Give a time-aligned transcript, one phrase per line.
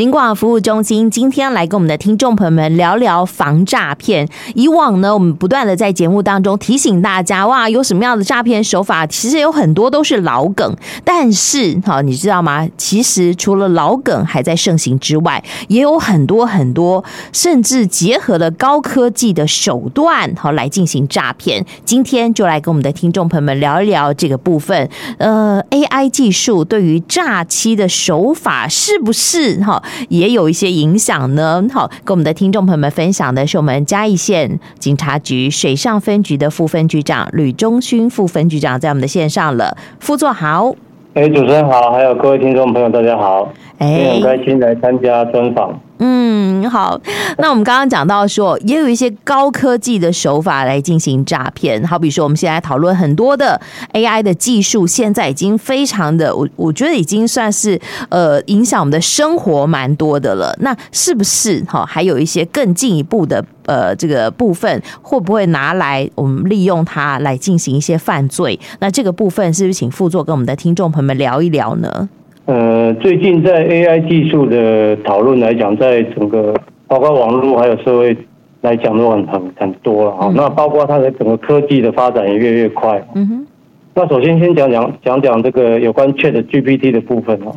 [0.00, 4.26] 警广服务中心今天来跟我们的听众朋友们聊聊防诈骗。
[4.54, 9.06] 以往呢，我们不断的在节目当中提醒大家，哇，有什么样的诈骗手法？
[9.06, 10.74] 其实有很多都是老梗，
[11.04, 12.66] 但是哈，你知道吗？
[12.78, 17.04] 其实除了老梗还在盛行之外，也有很多很多，
[17.34, 21.62] 甚至结合了高科技的手段，好来进行诈骗。
[21.84, 24.88] 今天就来跟我们的听众朋友们聊一聊这个部分。
[25.18, 29.82] 呃，AI 技术对于诈欺的手法是不是哈？
[30.08, 31.64] 也有一些影响呢。
[31.72, 39.76] 好，跟我们的听众朋友们分享的是我们嘉义县警察局水上分局的副分局长吕忠勋副分局长，在我们的线上了。
[39.98, 40.72] 副座好，
[41.14, 45.78] 哎，主持人好，还有各位听众朋友，大家好，哎，很开心来参加专访。
[46.02, 46.98] 嗯，好。
[47.36, 53.60] 那我们刚刚讲到说，也有一些高科技的手法来进行诈骗，好比说我们现在讨论很多的
[53.92, 60.56] AI 的技术，现在已经非常的，我我觉得已经算是呃影响我们的生活蛮多的了。
[60.60, 61.84] 那是不是哈？
[61.84, 68.58] 还有一些更进一步的呃这个部分，会不会拿来我们利用它来进行一些犯罪？
[68.78, 72.08] 那这个部分是不是请副座跟我们的听众朋友们聊一聊呢？
[72.46, 76.54] 呃，最近在 AI 技术的讨论来讲，在整个
[76.88, 78.16] 包括网络还有社会
[78.62, 80.26] 来讲都很很很多了啊。
[80.28, 83.00] 嗯、那包括它的整个科技的发展也越来越快。
[83.14, 83.46] 嗯哼。
[83.94, 87.54] 那首先先讲讲讲讲这个有关 Chat GPT 的部分哦。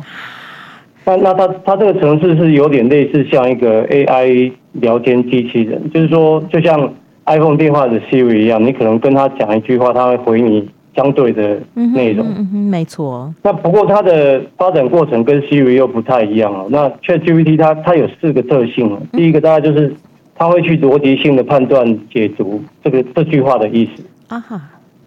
[1.04, 6.92] 那那它它这个城市是有点类似像一个 AI 聊天机器人，就是说就像
[7.26, 10.68] iPhone 电话的 Siri 一样，你可能跟他讲一句话，他会回你。
[10.96, 13.32] 相对的内容，嗯哼，没错。
[13.42, 16.66] 那不过它的发展过程跟 Siri 又不太一样哦。
[16.70, 19.92] 那 ChatGPT 它它有四个特性，第一个大概就是
[20.34, 24.60] 它会去逻辑性的判断解读这个这句话的意思啊哈。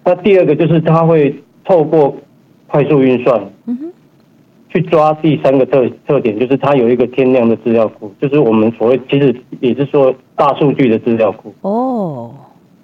[0.03, 2.15] 那第二个就是它会透过
[2.67, 3.93] 快速运算，嗯哼，
[4.69, 12.33] 去抓第三个特特点，就是它有一个天量的资料库，就是我们所谓其实也是说大数据的资料库哦。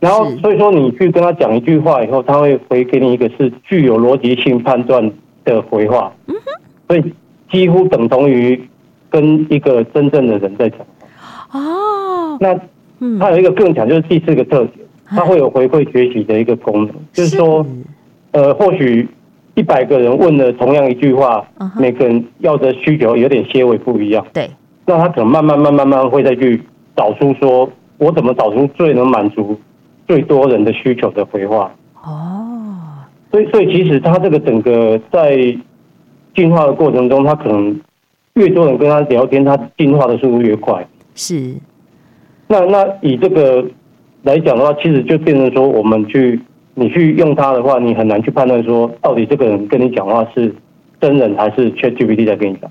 [0.03, 5.09] 然后，所以说你去跟他讲一句话以后，他会回给你一个是具有逻辑性判断
[5.45, 7.13] 的回话，嗯哼，所以
[7.49, 8.61] 几乎等同于
[9.09, 10.79] 跟一个真正的人在讲
[11.47, 11.57] 话。
[11.57, 12.53] 哦，那
[13.17, 17.65] 他有一个更强，就是第四个特点，他会有回馈学习的一个功能，就是说，
[18.31, 19.07] 呃，或许
[19.55, 21.47] 一百个人问了同样一句话，
[21.79, 24.49] 每个人要的需求有点些微不一样，对，
[24.85, 26.61] 那他可能慢慢、慢、慢慢会再去
[26.93, 27.69] 找出说，
[27.99, 29.57] 我怎么找出最能满足。
[30.13, 32.77] 最多人的需求的回话哦，
[33.31, 35.35] 所以所以其实他这个整个在
[36.35, 37.81] 进化的过程中，他可能
[38.35, 40.85] 越多人跟他聊天，他进化的速度越快。
[41.15, 41.55] 是，
[42.47, 43.65] 那那以这个
[44.21, 46.39] 来讲的话，其实就变成说，我们去
[46.75, 50.53] 你去用它的话，你很难去判断说，到底这个人跟你讲话是
[51.01, 52.69] 真人还是 ChatGPT 在跟你讲。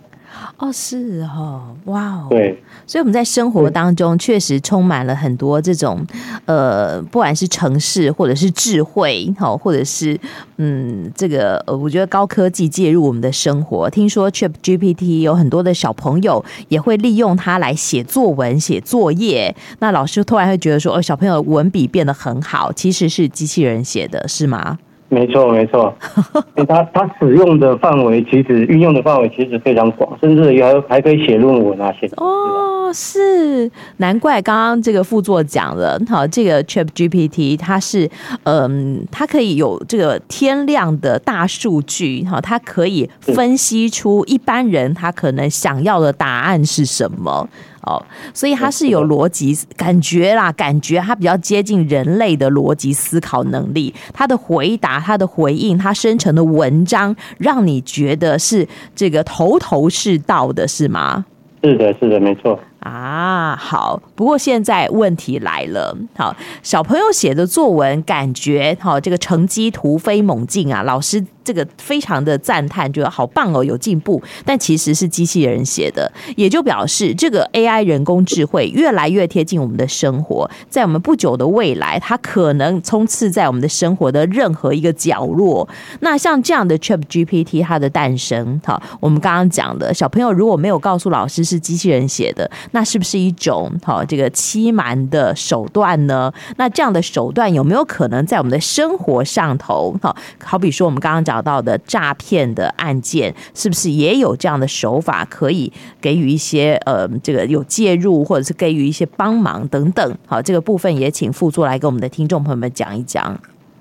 [0.57, 6.05] 哦，是哦，哇哦，对，所以我们在生活当中确实充满了很多这种，
[6.45, 10.19] 呃，不管是城市或者是智慧，好，或者是
[10.57, 13.91] 嗯，这个呃，我觉得高科技介入我们的生活。
[13.91, 19.55] 听说 ChatGPT 有很多的小朋友也会利用它来写作文、写作业。
[19.81, 24.79] 那老师突然会觉得说，哦，小朋友文笔变得很好，其实是机器人写的，是吗？
[25.13, 25.95] 没错，没错，
[26.67, 38.09] 它它使用的范围其实运用的范围其实非常广，甚至也还还可以写论文啊，写哦，是难怪刚刚这个副座讲了，好，这个 ChatGPT 它是
[38.45, 47.47] 嗯，它可以有这个天量的大数据，哈，它可以分析出一般人他可能想要的答案是什么。
[47.83, 48.01] 哦，
[48.33, 53.93] 所以它是有逻辑感觉啦，感觉它比较接近人类的逻辑思考能力。
[54.13, 61.25] 它的回答、它的回应、它生成的文章，让你觉得是这个头头是道的，是吗？
[61.65, 62.59] 是的，是的，没错。
[62.81, 64.01] 啊，好。
[64.15, 71.25] 不过现在问题来了，好，小朋友写的作文，感觉好，这个成绩突飞猛进啊，老师。
[71.45, 74.23] 这个非常的赞叹，觉得好棒哦，有进步。
[74.45, 85.69] 但其实是机器人写的，也就表示这个 AI 人工智慧越来越贴近我们的生活，在我们不久的未来，它可能冲刺在我们的生活的任何一个角落。
[86.01, 96.33] 那像这样的 ChatGPT 它的诞生，好，我们刚刚讲的小朋友如果没有告诉老师是机器人写的，那是不是一种好这个欺瞒的手段呢？
[96.57, 99.97] 那这样的手段有没有可能在我们的生活上头？
[100.01, 101.32] 好，好比说我们刚刚讲。
[101.33, 110.15] 找到的诈骗的案件，是不是也有这样的手法可以给予一些呃，这个有介入或者是给予一些帮忙等等？
[110.27, 113.35] 好，这个部分也请副座来跟我们的听众朋友们讲一讲。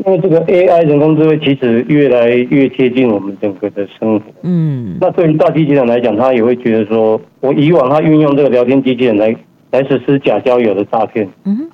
[0.05, 4.25] 因为这个 AI 人工智慧其实越来越贴近我们整个的生活。
[4.43, 9.35] 嗯，那对于大机器人来讲，他也会觉得说，我以往他运用这个聊天机器人来
[9.71, 11.29] 来实施假交友的诈骗。
[11.43, 11.69] 嗯，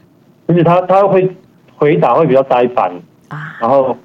[0.48, 1.30] 而且他他会
[1.76, 2.92] 回答会比较呆板
[3.28, 3.96] 啊，然后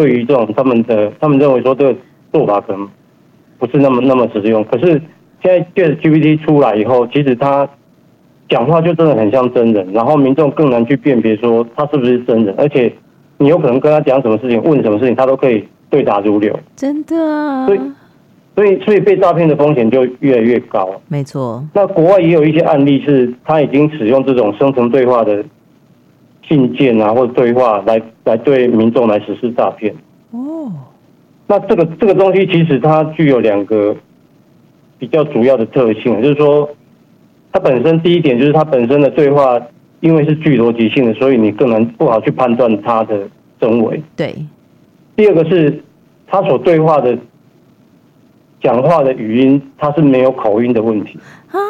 [0.00, 1.94] 对于这种他们的他们认为说这个
[2.32, 2.88] 做法可能
[3.58, 4.64] 不是那么那么实用。
[4.64, 5.00] 可是
[5.42, 7.68] 现在 ChatGPT 出来以后，其实他
[8.48, 12.92] 讲话就真的很像真人，然后民众更难去辨别说他是不是真人，而且。
[13.42, 16.54] 你有可能跟他讲什么事情，问什么事情，他都可以对答如流。
[16.76, 17.64] 真的啊。
[17.64, 17.80] 所以，
[18.54, 21.00] 所以，所以被诈骗的风险就越来越高。
[21.08, 21.64] 没错。
[21.72, 25.42] 那国外也有一些案例是，他已经使用这种生成对话的
[26.50, 29.94] 信件啊，或者对话来来对民众来实施诈骗。
[30.32, 30.70] 哦。
[31.46, 33.96] 那这个这个东西其实它具有两个
[34.98, 36.68] 比较主要的特性，就是说，
[37.50, 39.58] 它本身第一点就是它本身的对话。
[40.00, 43.28] 因为是具逻辑性的，所以你更难不好去判断它的
[43.60, 44.02] 真伪。
[44.16, 44.34] 对。
[45.14, 45.78] 第二个是，
[46.26, 47.18] 他所对话的
[48.62, 51.18] 讲话的语音，它是没有口音的问题
[51.50, 51.60] 啊，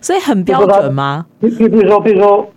[0.00, 1.26] 所以很标准吗？
[1.40, 2.48] 比比如说，比如说，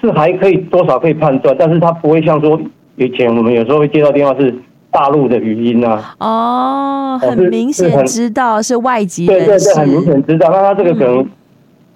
[0.00, 2.60] 是还可以多少可以判断，但是他不会像说
[2.96, 4.54] 以前我们有时候会接到电话是
[4.90, 6.14] 大陆的语音啊。
[6.18, 9.46] 哦，很明显知道是外籍人士。
[9.46, 10.48] 对对对，很明显知道。
[10.50, 11.18] 那他这个可能。
[11.18, 11.26] 嗯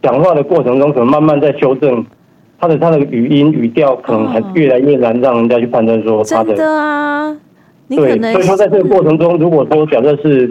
[0.02, 2.02] 讲话的过程中，可能慢慢在修正
[2.58, 6.54] 他的他的语音语调，可能还越来越难让人家去判断说他的。
[6.54, 7.36] 真的啊，
[7.86, 10.50] 对，所以说在这个过程中，如果说假设是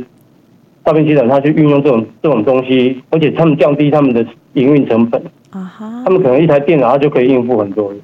[0.86, 4.24] 诈骗集团，他去运用这种这种东西，而且他们降低他们的
[4.54, 5.20] 营运成本，
[5.52, 8.02] 啊哈，他们可能一台电脑他就可以应付很多人。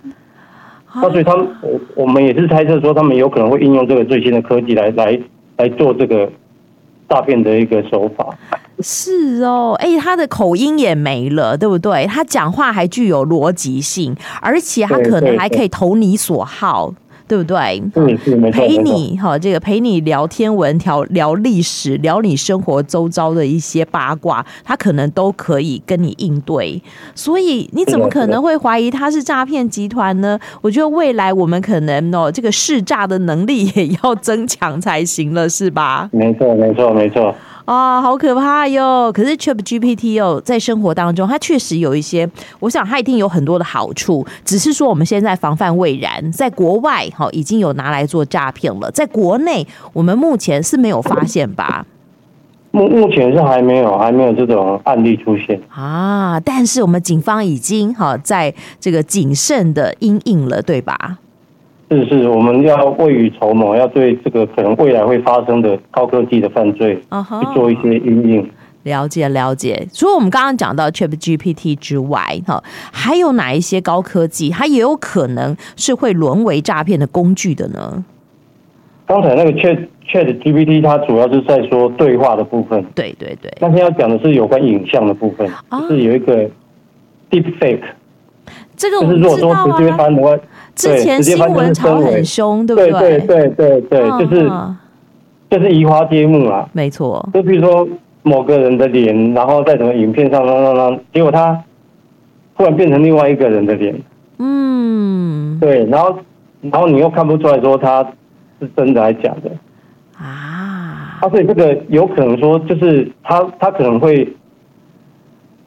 [0.95, 5.19] 那所以他们我我们也是猜测说，他们有可能会应用这个最新的科技来来
[5.57, 6.31] 来做这个
[7.09, 8.27] 诈骗的一个手法。
[8.80, 12.06] 是哦，哎，他的口音也没了，对不对？
[12.07, 16.94] 他讲话还具有逻辑性，而且他可能还可以投你所好。
[17.27, 17.81] 对不对？
[17.94, 18.62] 是是没错。
[18.62, 26.81] 陪你哈，这个陪你聊天文，聊聊历史，聊你生活周遭的一些八卦，他可能都可以跟你应对。
[27.13, 30.39] 所以你怎么可能会怀疑他是诈骗集团呢？
[30.62, 36.10] 我觉得未来我们可能哦，这个识诈的能力也要增强才行了，是吧？
[36.12, 37.33] 没错，没错，没错。
[37.66, 39.12] 啊，好可怕哟！
[39.12, 42.30] 可是 ChatGPT 哦，在生活当中，它确实有一些，
[42.60, 44.24] 我想它一定有很多的好处。
[44.44, 51.86] 只是说我们现在防范未然，在国外哈已经有拿来做诈骗了，在国内我们目前是没有发现吧？
[52.70, 56.40] 目目前是还没有，还没有这种案例出现啊。
[56.42, 61.18] 但是我们警方已经哈在这个谨慎的阴应了，对吧？
[61.90, 68.50] 是是，我们要未雨绸缪，要对这个可能未来会发生的高科技的犯罪去做一些阴影。
[68.84, 69.88] 了解了解。
[69.94, 78.04] 除了我们刚刚讲到 ChatGPT 之外，哈，还有哪一些高科技，它也有可能是会沦为诈骗的工具的呢？
[79.08, 82.84] 刚才那个 Chat ChatGPT，它主要是在说对话的部分。
[82.96, 83.52] 对对对。
[83.60, 86.50] 那现在要讲的是有关影像的部分，就是有一个
[87.30, 87.84] Deepfake。
[88.76, 89.66] 这个我们知道啊。
[90.75, 93.18] 之前新闻炒很凶，对不对？
[93.18, 94.51] 对对对对对，就是
[95.50, 97.27] 就是移花接木啊，没错。
[97.33, 97.88] 就比如说
[98.24, 101.63] 某个人的脸，然后在什么影片上，让让让，结果他
[102.57, 103.95] 突然变成另外一个人的脸，
[104.39, 106.19] 嗯，对，然后
[106.62, 108.04] 然后你又看不出来说他
[108.60, 109.51] 是真的还是假的
[110.18, 111.19] 啊？
[111.21, 114.28] 啊，所以这个有可能说，就是他他可能会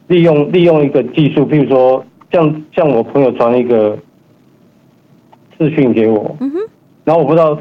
[0.08, 3.96] 利用利用一个技术，譬如说像像我朋友传一个。
[5.58, 6.58] 视讯给我，嗯哼，
[7.04, 7.58] 然后我不知道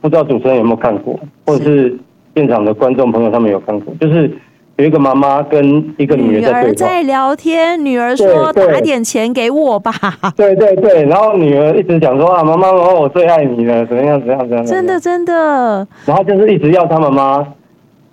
[0.00, 1.96] 不知道主持人有没有看过，或者是
[2.34, 4.30] 现场的观众朋友他们有看过，就是
[4.76, 9.92] 有一个妈妈跟一个女儿在对话，在聊天，女儿说打点钱给我吧，
[10.36, 17.46] 对对对，然后女儿一直讲说啊，妈妈，妈妈，我最爱你了，怎么样怎样怎样，真的真的，然后就是一直要他妈妈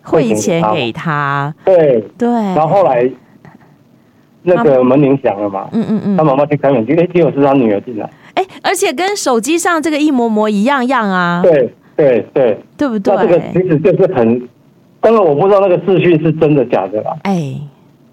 [0.01, 2.04] 汇钱给他，对。
[2.18, 3.08] 对，然后后来
[4.42, 8.10] 那个门铃响了嘛，嗯嗯嗯，他妈妈去开门，哎，结果是他女儿进来。
[8.36, 11.42] 哎，而且跟手机上这个一模模一样样啊！
[11.44, 13.15] 对对对，对不对？
[13.15, 14.48] 那这个其实就是很，
[15.00, 17.15] 当然我不知道那个视讯是真的假的啦。
[17.24, 17.56] 哎，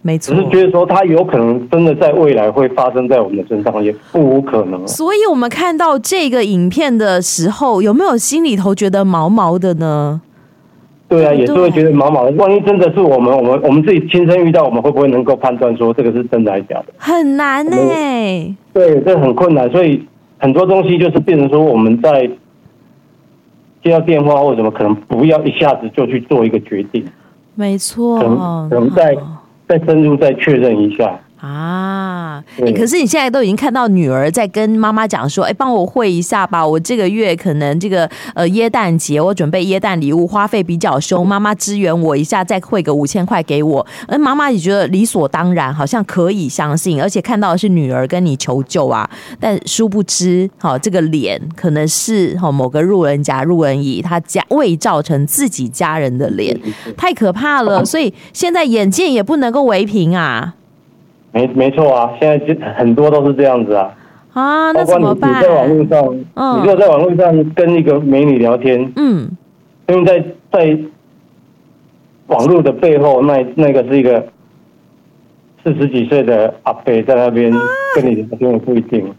[0.00, 4.87] 没错，只是觉得说它有可能真的在未来会发生在我们的身上，也不无可能。
[4.87, 10.21] 所以我们看到这个影片的时候，有没有心里头觉得毛毛的呢？
[11.09, 12.31] 对啊，也是会觉得毛毛的。
[12.37, 16.87] 万一真的是我们，我们我们自己亲身遇到，我们会不会能够判断说这个是真的还是假的？
[16.97, 18.55] 很难呢、欸。
[18.73, 20.00] 对，这很困难，所以。
[20.42, 22.28] 很多东西就是变成说，我们在
[23.80, 27.04] 接到电话或者什么，可能不要一下子就去做一个决定。
[27.54, 29.16] 没错，可能可能再
[29.68, 31.20] 再深入再确认一下。
[31.42, 56.56] 啊，欸，可是你现在都已经看到女儿在跟妈妈讲说，哎，欸，帮我汇一下吧，我这个月可能这个呃耶诞节我准备耶诞礼物，花费比较凶，妈妈支援我一下，再汇个五千块给我，而妈妈也觉得理所当然，好像可以相信，而且看到的是女儿跟你求救啊，但殊不知，好，这个脸可能是好某个路人甲、路人乙他家伪造成自己家人的脸，
[56.96, 60.54] 太可怕了，所以现在眼见也不能够为凭啊。
[61.32, 63.94] 没没错啊，现在就很多都是这样子啊。
[64.32, 65.30] 啊，那怎么办？
[65.30, 69.30] 你在网络上，嗯、你如果在网络上跟一个美女聊天，嗯，
[69.88, 70.78] 因为在在
[72.28, 74.26] 网络的背后，那那个是一个
[75.62, 77.52] 四十几岁的阿伯在那边
[77.94, 79.12] 跟你聊天，也不一定。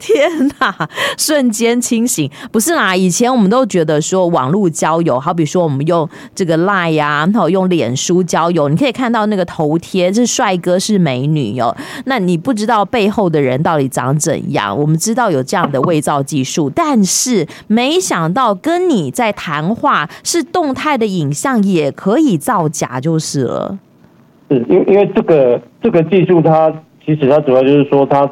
[0.00, 0.88] 天哪！
[1.18, 2.96] 瞬间清醒，不是啦。
[2.96, 11.76] 以前我们都觉得说网络交友，好比说我们用这个 Line 呀、啊，然后用脸书交友，你可以看到那个头贴是帅哥是美女哦。
[12.06, 14.76] 那你不知道背后的人到底长怎样。
[14.76, 23.78] 我们知道有这样的伪造技术，但是没想到跟你在谈话是动态的影像也可以造假，就是了。
[24.48, 26.72] 是，因因为这个这个技术，它
[27.04, 28.28] 其实它主要就是说它。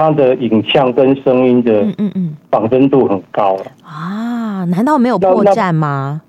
[0.00, 3.54] 它的影像跟声音的嗯嗯仿真度很高
[3.84, 6.22] 啊，难道没有破绽吗？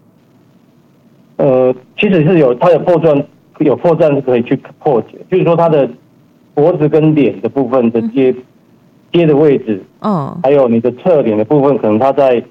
[1.38, 3.24] 呃，其实是有，它有破绽，
[3.60, 5.18] 有破绽是可以去破解。
[5.32, 5.90] 就是说，它的
[6.54, 8.44] 脖子跟脸的部分的接、嗯、
[9.14, 12.44] 接的位置，嗯，还有你的侧脸的部分，可能它在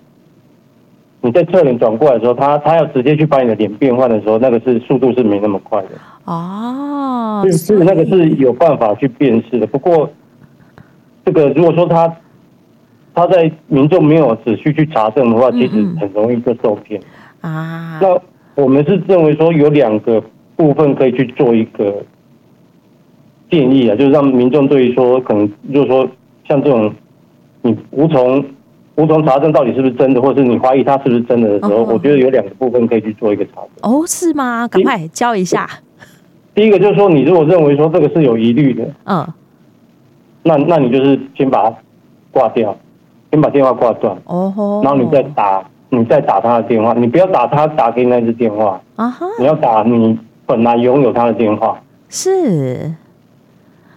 [1.20, 5.88] 你在侧脸转过来的时候，他他要直接去把你的脸变换的时候，那个是速度是没那么快的
[6.24, 10.08] 哦，就是那个是有办法去辨识的，不过。
[11.32, 12.12] 这个如果说他
[13.14, 17.00] 他在民众没有仔细去查证的话，其实很容易就受骗
[17.40, 18.00] 啊。
[18.02, 18.20] 那
[18.60, 20.20] 我们是认为说有两个
[20.56, 22.02] 部分可以去做一个
[23.48, 26.08] 建议啊，就是让民众对于说可能就是说
[26.48, 26.92] 像这种
[27.62, 28.44] 你无从
[28.96, 33.68] 无从查证到底是不是真的，或是你怀疑他是不是真的的时候，我觉得有两个部分可以去做一个查证。
[33.82, 34.66] 哦，是吗？
[34.66, 35.68] 赶快教一下。
[36.54, 39.26] 第一个就是说，你如果认为说这个是有疑虑的，嗯。
[40.42, 41.76] 那那你就是先把它
[42.30, 42.76] 挂掉，
[43.30, 52.94] 先把电话挂断，哦吼，然后你再打，你再打他的电话，你不要打他打给你那只电话，啊哈，你要打你本来拥有他的电话，是，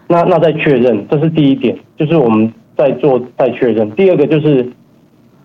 [0.07, 3.89] 那那再确认，这是第一点，就是我们在做再确认。
[3.91, 4.69] 第二个就是，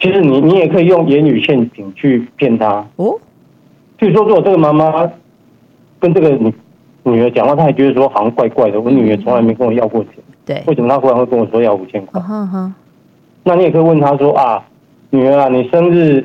[0.00, 3.14] 其实你你也可以用言语陷阱去骗他，哦，
[3.98, 5.08] 譬如说，如果这个妈妈
[6.00, 6.52] 跟这个女
[7.04, 10.14] 女儿讲话，她还觉得说好像怪怪的，我女儿从来没跟我要过钱。
[10.48, 12.18] 对，为什么他忽然会跟我说要五千块？
[12.26, 12.74] 嗯哼，
[13.42, 14.64] 那你也可以问他说啊，
[15.10, 16.24] 女儿啊，你生日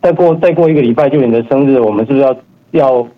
[0.00, 2.36] 再过再过一个礼拜就你的生日，我们是不是要
[2.70, 3.08] 要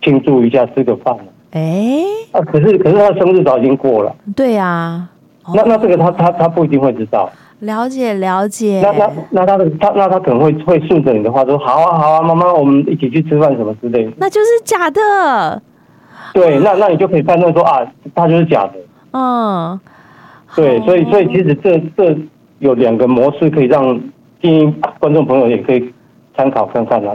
[0.00, 1.14] 庆祝一下吃个饭？
[1.50, 4.16] 哎、欸，啊，可是可是他的生日早已经过了。
[4.34, 5.10] 对呀、啊，
[5.54, 7.30] 那那这个他他他不一定会知道。
[7.58, 8.80] 了解了解。
[8.82, 14.12] 那那那他的他那他可能会会顺着你的话说好啊好啊，妈妈我们一起去吃饭什么之类的。
[14.16, 15.62] 那就是假的。
[16.32, 17.80] 对，那那你就可以判断说啊，
[18.14, 18.72] 他就是假的。
[19.12, 19.78] 嗯，
[20.56, 22.16] 对，所以所以其实这这
[22.58, 24.00] 有两个模式可以让
[24.40, 25.92] 建议观众朋友也可以
[26.36, 27.14] 参考看看啊。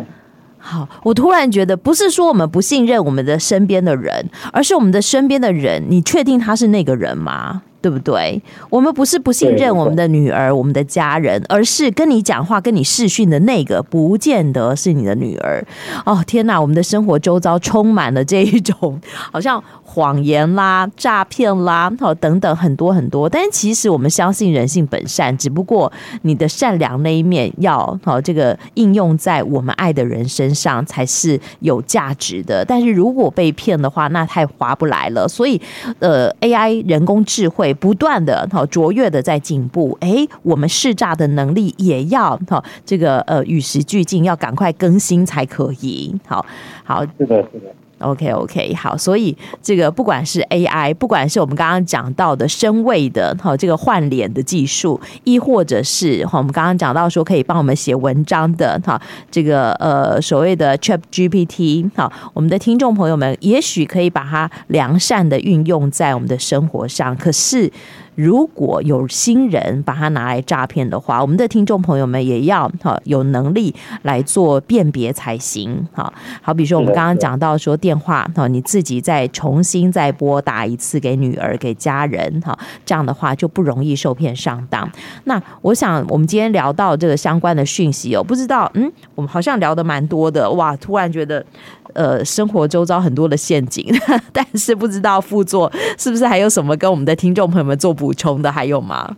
[0.60, 7.62] 好，我突然觉得不是说我们不信任我们的身边的人，而是我们的身边的人，你确定他是那个人吗？
[7.82, 8.42] 对不对？
[8.70, 15.66] 我们不是不信任我们的女儿、我们的家人，而是跟你讲话、跟你视讯的那个，不见得是你的女儿。
[16.06, 16.60] 哦，天哪！
[16.60, 19.00] 我们的生活周遭充满了这一种，
[19.32, 19.64] 好像。
[19.90, 25.92] 谎言啦、诈骗啦，好等等很多很多，但其实我们相信人性本善，只不过
[26.24, 32.64] 你的善良那一面要好这个应用在我们爱的人身上才是有价值的。
[32.64, 35.26] 但是如果被骗的话，那太划不来了。
[35.28, 35.60] 所以，
[36.00, 46.14] 呃，AI 人工智慧不断的好卓越的在进步，哎，我们试诈的能力也要好这个呃与时俱进，要赶快更新才可以。
[46.28, 46.46] 好
[46.84, 47.74] 好，是的，是的。
[48.00, 59.02] OK OK 好，所以这个不管是 AI，不管是我们刚刚讲到的声位的哈，这个换脸的技术，亦或者是哈，我们刚刚讲到说可以帮我们写文章的哈，
[59.32, 67.72] 这个呃所谓的 ChatGPT 哈，我们的听众朋友们也许可以把它良善的运用在我们的生活上，可是。
[68.18, 75.88] 如果有新人把它拿来诈骗的话，我们的听众朋友们也要哈有能力来做辨别才行。
[75.94, 84.90] 哈，好比说我们刚刚讲到说电话哈，你自己再重新再拨打一次给女儿给家人哈，这样的话就不容易受骗上当。
[85.26, 91.46] 那我想我们今天聊到这个相关的讯息哦，不知道嗯，我们好像聊的蛮多的哇，突然觉得。
[91.94, 93.84] 呃，生活周遭很多的陷阱，
[94.32, 98.52] 但是不知道副座是不是还有什么跟我们的听众朋友们做补充的？
[98.52, 99.16] 还有吗？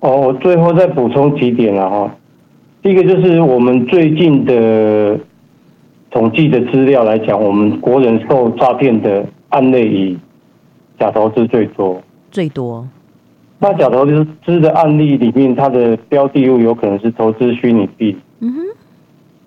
[0.00, 2.14] 哦，我最后再补充几点了哈。
[2.82, 5.18] 第一个就是我们最近的
[6.10, 10.18] 统计的资料来讲，我们国人受诈骗的案例以
[10.98, 12.00] 假投资最多，
[12.30, 12.88] 最多。
[13.58, 18.60] 那假投资的案例里面，它的标的物有可能是投资虚拟币，嗯哼，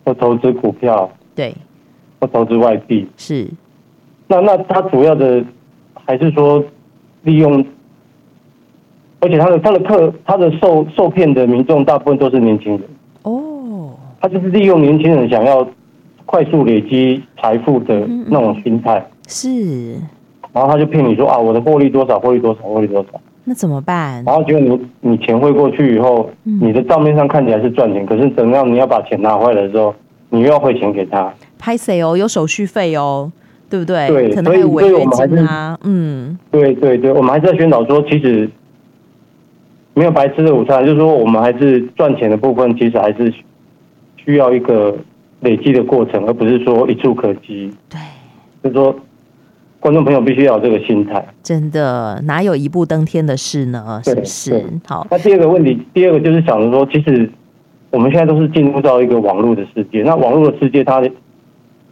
[0.05, 1.53] 或投资股票，对。
[2.19, 3.45] 或投资外币是，
[4.27, 5.43] 那那它主要的
[6.05, 6.63] 还是说
[7.23, 7.65] 利用，
[9.23, 12.81] 而且他的他的客他的受受骗的民众大部分都是年轻人
[13.23, 15.65] 哦，他就是利用年轻人想要
[16.25, 19.93] 快速累积财富的那种心态是，
[20.51, 24.21] 然后他就骗你说啊，我的获利多少，获利多少，获利多少，那怎么办？
[24.25, 29.95] 然后结果你你钱汇过去以后，你的账面上看起来是赚钱，可是等到你要把钱拿回来的时候，
[30.29, 31.33] 你又要汇钱给他。
[31.57, 33.31] 拍谁哦，有手续费哦，
[33.69, 34.07] 对不对？
[34.09, 35.77] 对，可能还有违约金啊。
[35.83, 38.49] 嗯，对对对，我们还是在宣导说，其实
[39.93, 43.33] 没有白吃的午餐，就是说我们还是赚钱的部分，其实还是
[44.17, 44.95] 需要一个
[45.41, 47.71] 累积的过程，而不是说一触可及。
[47.89, 47.99] 对，
[48.63, 48.95] 就是说
[49.79, 51.25] 观众朋友必须要有这个心态。
[51.41, 54.01] 真的，哪有一步登天的事呢？
[54.03, 54.63] 是不是？
[54.87, 55.05] 好。
[55.11, 57.29] 那第二个问题，第二个就是想着说，其实
[57.91, 61.03] 我们现在都是进入到一个网络的世界，那网络的世界它。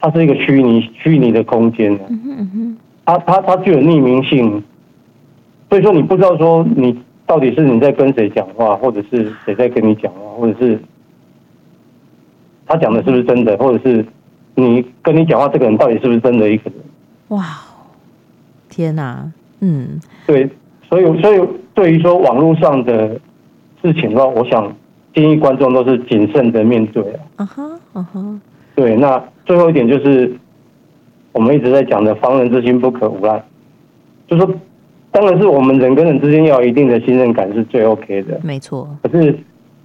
[0.03, 1.95] 它是一个虚拟虚拟的空间，
[3.05, 4.63] 它它它具有匿名性，
[5.69, 6.99] 所以说你不知道说你
[7.31, 10.77] 到底是你在跟谁讲话，或者是谁在跟你讲话，或者是
[12.65, 14.05] 他讲的是不是真的，或者是
[14.55, 16.73] 你跟你讲话这个人到底是不是真的一个人？
[17.29, 17.45] 哇，
[18.67, 19.97] 天哪，嗯，
[20.27, 20.49] 对，
[20.89, 21.39] 所以所以
[21.73, 23.17] 对于说网络上的
[23.81, 24.75] 事情的话，我想
[25.15, 27.19] 建议观众都是谨慎的面对啊。
[27.37, 28.41] 嗯哼，嗯哼。
[28.75, 30.35] 对，那最后一点就是
[31.31, 33.41] 我们一直在讲的“防人之心不可无碍”，
[34.27, 34.53] 就是说，
[35.11, 38.87] 当然是我们人跟人之间要有一定的信任感是最 OK 的，没错。
[39.03, 39.37] 可是，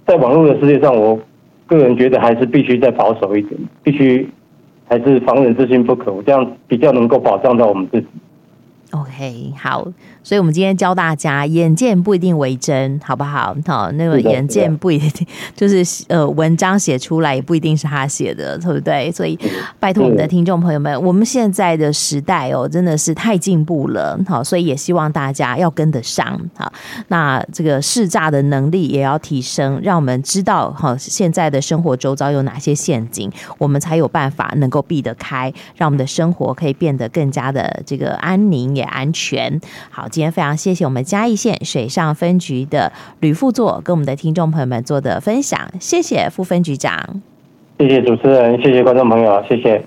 [0.05, 1.19] 在网络的世界上，我
[1.65, 4.27] 个人觉得还是必须再保守一点，必须
[4.87, 8.07] 还是“防人之心不可无”，这样比较能够保障到我们自己。
[9.01, 9.85] OK，好，
[10.23, 13.55] 所以我们今天教大家，眼见不一定为真，好不好？
[13.65, 19.11] 好，那个眼见不一定 就是呃，文章写出来也不一定是他写的，对不对？
[19.11, 19.37] 所以
[19.79, 26.71] 拜托我们的听众朋友们，我们现在的时代哦，真的是太进步了，好，所以也希望大家要跟得上，好，
[27.09, 38.77] 那这个识诈的能力也要提升，让我们知道哈，现在的生活周遭有哪些陷阱，我们才有办法能够避得开，让我们的生活可以变得更加的这个安宁。
[38.77, 39.59] 也安全。
[39.89, 47.21] 好，今天非常谢谢我们嘉义县水上分局的吕副座跟我们的听众朋友们做的分享，谢谢副分局长，
[47.79, 49.83] 谢谢主持人，谢谢观众朋友，谢谢。